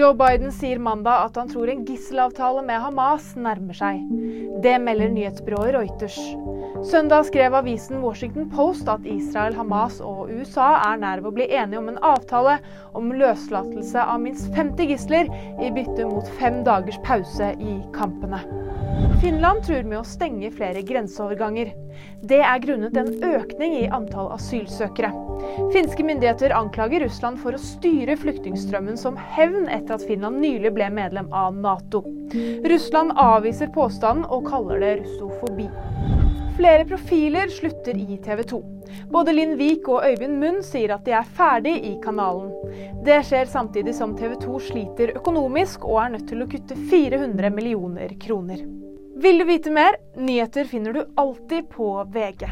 Joe 0.00 0.14
Biden 0.16 0.48
sier 0.52 0.78
mandag 0.80 1.26
at 1.26 1.36
han 1.36 1.48
tror 1.50 1.68
en 1.68 1.82
gisselavtale 1.84 2.62
med 2.64 2.80
Hamas 2.80 3.34
nærmer 3.36 3.76
seg. 3.76 3.98
Det 4.64 4.78
melder 4.80 5.10
nyhetsbyrået 5.12 5.74
Reuters. 5.76 6.16
Søndag 6.88 7.26
skrev 7.28 7.52
avisen 7.58 8.00
Washington 8.00 8.48
Post 8.54 8.88
at 8.88 9.04
Israel, 9.04 9.58
Hamas 9.58 9.98
og 10.00 10.32
USA 10.32 10.70
er 10.86 11.02
nær 11.02 11.20
ved 11.20 11.28
å 11.28 11.34
bli 11.36 11.50
enige 11.52 11.82
om 11.82 11.92
en 11.92 12.00
avtale 12.14 12.56
om 12.96 13.12
løslatelse 13.12 14.00
av 14.00 14.24
minst 14.24 14.48
50 14.56 14.88
gisler 14.94 15.28
i 15.60 15.68
bytte 15.76 16.08
mot 16.08 16.32
fem 16.40 16.62
dagers 16.64 16.96
pause 17.04 17.52
i 17.60 17.76
kampene. 17.92 18.40
Finland 19.20 19.64
truer 19.66 19.84
med 19.84 19.98
å 20.00 20.06
stenge 20.06 20.48
flere 20.54 20.82
grenseoverganger. 20.86 21.72
Det 22.24 22.38
er 22.40 22.62
grunnet 22.62 22.96
en 22.96 23.10
økning 23.24 23.74
i 23.82 23.88
antall 23.92 24.30
asylsøkere. 24.34 25.10
Finske 25.74 26.04
myndigheter 26.06 26.54
anklager 26.56 27.04
Russland 27.04 27.40
for 27.42 27.56
å 27.56 27.60
styre 27.60 28.16
flyktningstrømmen 28.20 28.96
som 29.00 29.18
hevn 29.36 29.68
etter 29.68 29.98
at 29.98 30.06
Finland 30.08 30.40
nylig 30.40 30.72
ble 30.76 30.88
medlem 30.96 31.28
av 31.36 31.56
Nato. 31.56 32.04
Russland 32.72 33.16
avviser 33.20 33.72
påstanden 33.76 34.28
og 34.28 34.48
kaller 34.48 34.80
det 34.84 34.96
russofobi. 35.02 35.68
Flere 36.60 36.84
profiler 36.84 37.48
slutter 37.48 37.96
i 37.96 38.18
TV 38.24 38.42
2. 38.42 38.64
Både 39.10 39.32
Linn 39.32 39.54
Vik 39.56 39.86
og 39.88 40.02
Øyvind 40.04 40.36
Munn 40.42 40.58
sier 40.60 40.92
at 40.92 41.06
de 41.06 41.14
er 41.16 41.30
ferdig 41.38 41.72
i 41.88 41.94
kanalen. 42.04 42.50
Det 43.06 43.16
skjer 43.24 43.48
samtidig 43.48 43.94
som 43.96 44.12
TV 44.18 44.34
2 44.42 44.60
sliter 44.66 45.14
økonomisk 45.16 45.88
og 45.88 46.02
er 46.02 46.12
nødt 46.18 46.28
til 46.28 46.44
å 46.44 46.48
kutte 46.52 46.76
400 46.92 47.48
millioner 47.56 48.12
kroner. 48.20 48.60
Vil 49.24 49.40
du 49.40 49.46
vite 49.48 49.72
mer? 49.72 49.96
Nyheter 50.20 50.68
finner 50.68 51.00
du 51.00 51.06
alltid 51.16 51.72
på 51.72 51.94
VG. 52.12 52.44